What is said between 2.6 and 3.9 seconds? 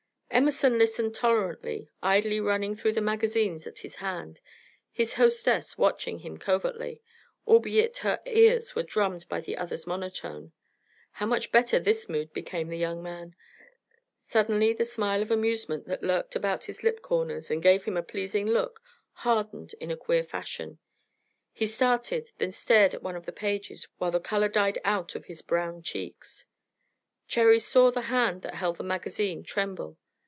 through the magazines at